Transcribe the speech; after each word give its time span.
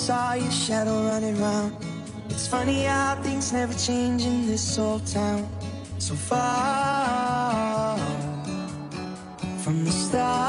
saw 0.00 0.32
your 0.32 0.50
shadow 0.50 1.04
running 1.08 1.38
round. 1.42 1.76
It's 2.30 2.46
funny 2.46 2.84
how 2.84 3.16
things 3.22 3.52
never 3.52 3.74
change 3.74 4.24
in 4.24 4.46
this 4.46 4.78
old 4.78 5.06
town. 5.06 5.46
So 5.98 6.14
far 6.14 7.98
from 9.58 9.84
the 9.84 9.90
stars. 9.90 10.40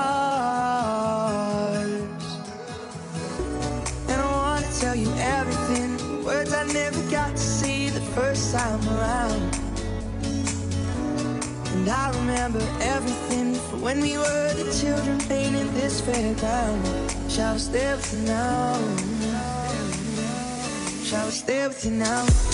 And 4.08 4.22
I 4.22 4.26
wanna 4.32 4.72
tell 4.80 4.96
you 4.96 5.12
everything, 5.18 6.24
words 6.24 6.54
I 6.54 6.64
never 6.72 7.02
got 7.12 7.32
to 7.32 7.44
see 7.60 7.90
the 7.90 8.00
first 8.16 8.56
time 8.56 8.80
around. 8.96 9.42
And 11.74 11.90
I 11.90 12.10
remember 12.20 12.66
everything 12.80 13.56
from 13.56 13.82
when 13.82 14.00
we 14.00 14.18
were 14.18 14.54
the 14.54 14.72
children 14.82 15.18
playing 15.28 15.56
in 15.56 15.74
this 15.74 16.00
fairground. 16.00 16.82
Shall 17.30 17.56
I 17.56 17.98
for 17.98 18.16
now? 18.16 19.11
I'll 21.14 21.30
stay 21.30 21.68
with 21.68 21.84
you 21.84 21.92
now? 21.92 22.51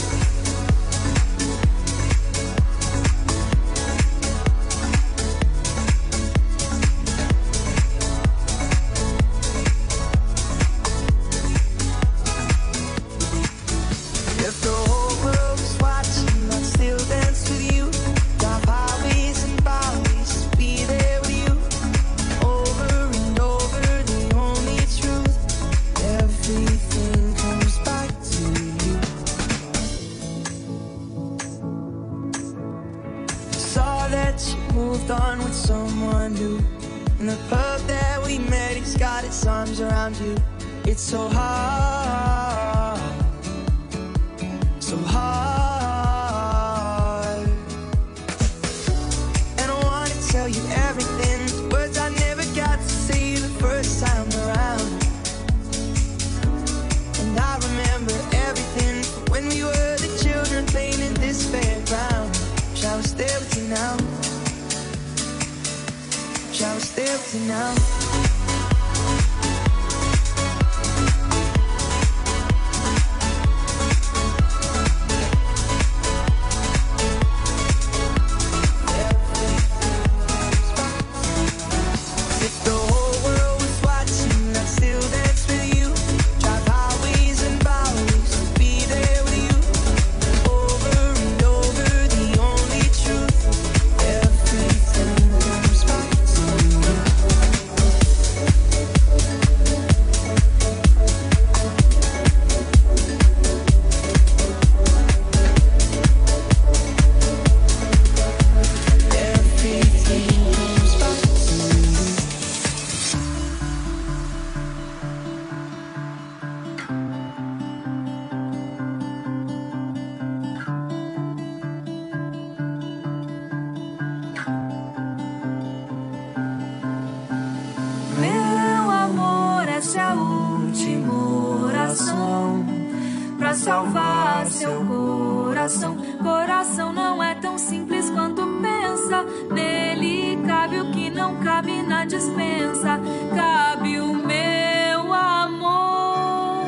coração 136.28 136.92
não 136.92 137.24
é 137.24 137.34
tão 137.36 137.58
simples 137.58 138.10
quanto 138.10 138.46
pensa. 138.62 139.24
Nele 139.50 140.38
cabe 140.46 140.82
o 140.82 140.92
que 140.92 141.10
não 141.10 141.38
cabe 141.38 141.82
na 141.84 142.04
dispensa. 142.04 143.00
Cabe 143.34 143.98
o 144.02 144.14
meu 144.14 145.14
amor. 145.14 146.66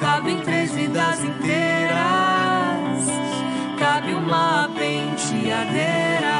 cabe 0.00 0.32
em 0.32 0.40
três 0.40 0.72
vidas 0.72 1.22
inteiras. 1.22 1.94
Cabe 3.78 4.12
uma 4.14 4.68
penteadeira. 4.76 6.34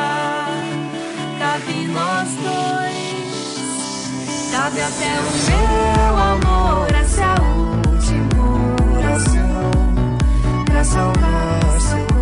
Cabe 1.39 1.87
nós 1.87 2.29
dois. 2.49 3.55
Cabe 4.51 4.81
até 4.81 5.21
o 5.21 5.31
meu 5.51 6.17
amor. 6.33 6.93
Essa 7.01 7.21
é 7.21 7.25
a 7.27 7.35
última 7.87 8.43
oração. 8.99 9.71
Pra 10.65 10.83
salvar. 10.83 12.14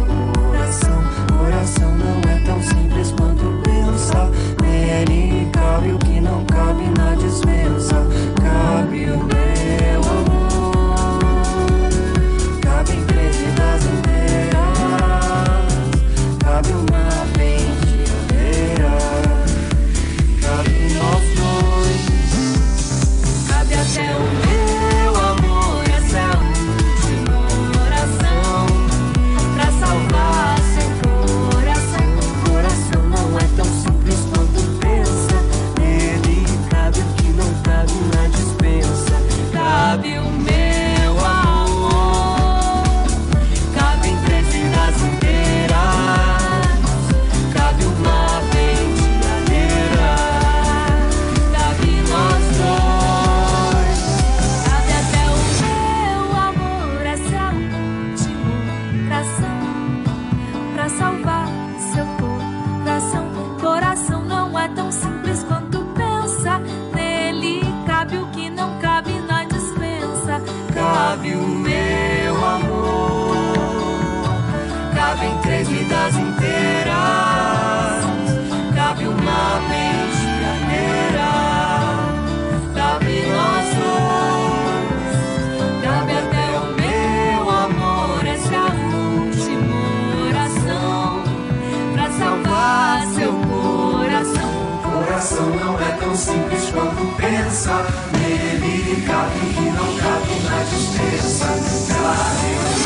tão 96.13 96.17
simples 96.17 96.71
quanto 96.71 97.17
pensa. 97.17 97.87
Nele 98.13 99.03
cabe 99.07 99.41
que 99.55 99.61
não 99.71 99.97
cabe 99.97 100.35
na 100.45 100.63
dispensa. 100.65 101.47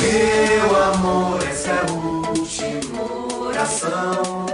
Meu 0.01 0.83
amor, 0.85 1.43
essa 1.49 1.71
é 1.71 1.81
a 1.81 1.93
última 1.93 3.03
oração 3.49 4.47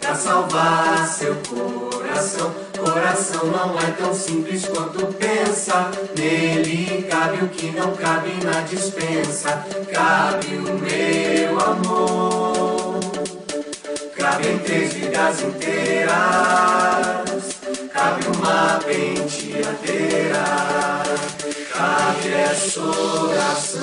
pra 0.00 0.14
salvar 0.14 1.06
seu 1.06 1.36
coração. 1.48 2.52
Coração 2.76 3.46
não 3.46 3.78
é 3.78 3.90
tão 3.92 4.12
simples 4.12 4.66
quanto 4.66 5.06
pensa. 5.14 5.90
Nele 6.16 7.06
cabe 7.08 7.44
o 7.44 7.48
que 7.48 7.70
não 7.70 7.94
cabe 7.94 8.32
na 8.44 8.62
dispensa. 8.62 9.64
Cabe 9.92 10.56
o 10.56 10.78
meu 10.78 11.60
amor. 11.60 13.00
Cabe 14.16 14.48
em 14.48 14.58
três 14.58 14.94
vidas 14.94 15.42
inteiras. 15.42 17.29
Cabe 18.00 18.24
uma 18.34 18.80
penteadeira. 18.82 20.42
Cabe 21.70 22.32
essa 22.32 22.80
oração. 22.80 23.82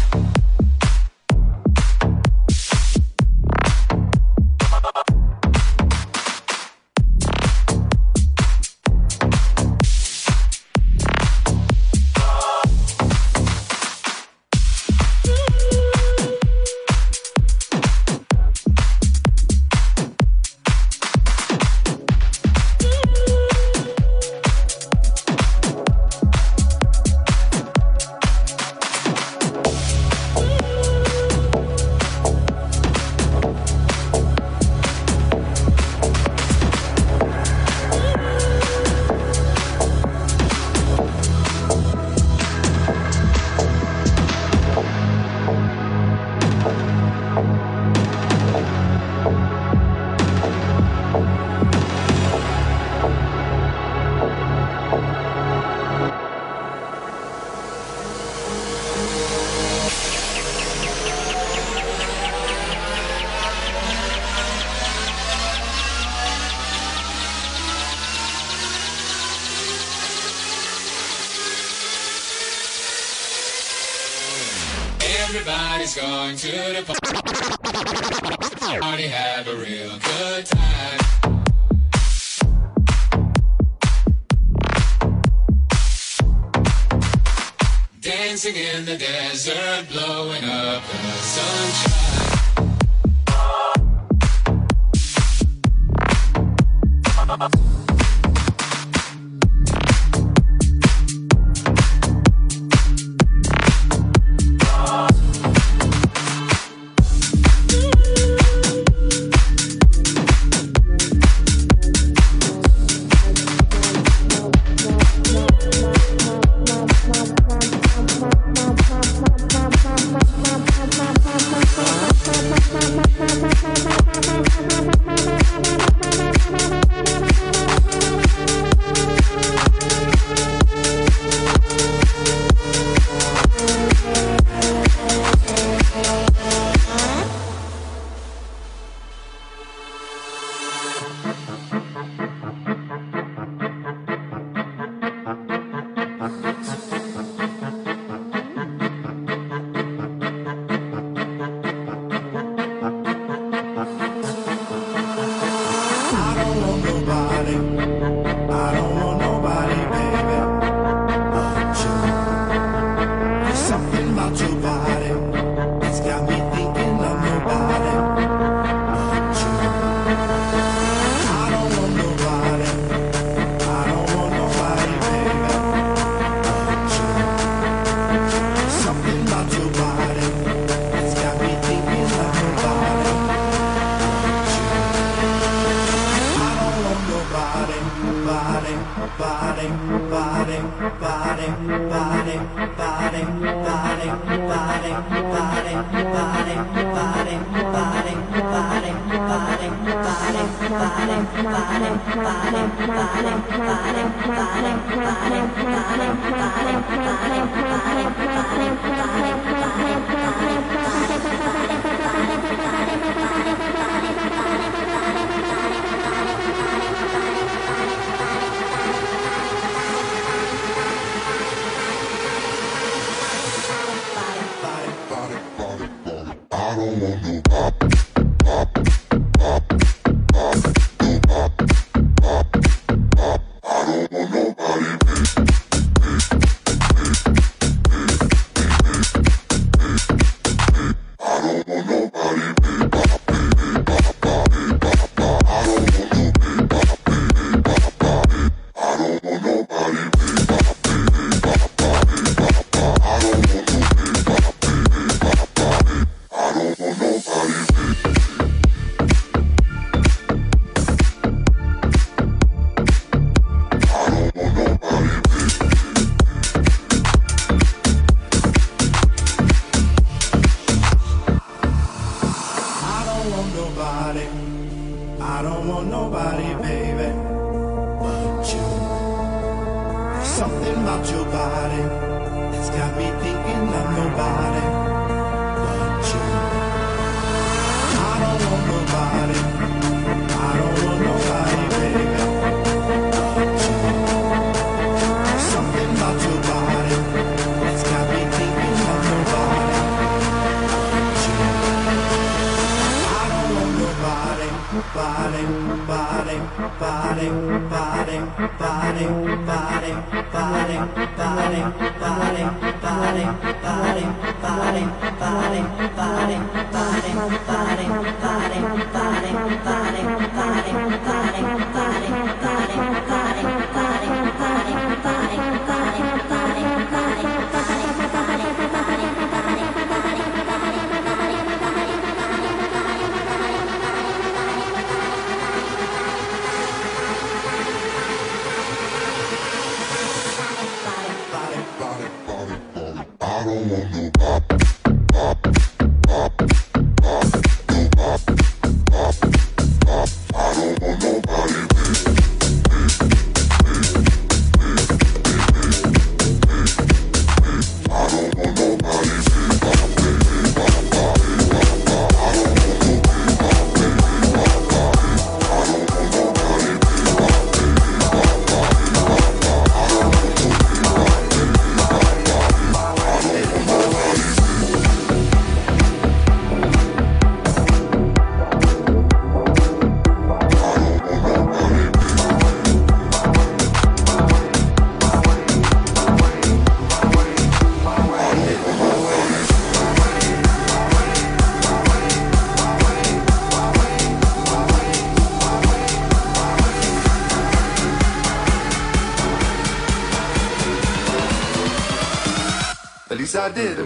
I 226.71 226.75
don't 226.75 227.01
want 227.49 227.83
no 227.83 227.97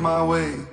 my 0.05 0.23
way. 0.23 0.64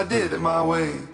I 0.00 0.04
did 0.04 0.32
it 0.32 0.40
my 0.40 0.64
way. 0.64 1.09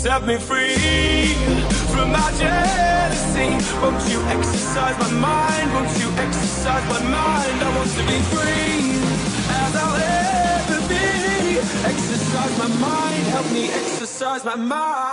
Set 0.00 0.26
me 0.26 0.38
free 0.38 1.34
from 1.92 2.10
my 2.10 2.32
jealousy. 2.38 3.50
Won't 3.82 4.00
you 4.08 4.18
exercise 4.28 4.98
my 4.98 5.10
mind? 5.20 5.74
Won't 5.74 5.92
you 6.00 6.08
exercise 6.16 6.84
my 6.88 7.02
mind? 7.02 7.62
I 7.62 7.76
want 7.76 7.90
to 7.90 8.02
be 8.08 8.18
free 8.32 8.96
as 9.60 9.76
I'll 9.76 10.00
ever 10.00 10.88
be. 10.88 11.58
Exercise 11.84 12.58
my 12.58 12.68
mind, 12.80 13.26
help 13.26 13.52
me 13.52 13.68
exercise 13.68 14.42
my 14.42 14.56
mind. 14.56 15.09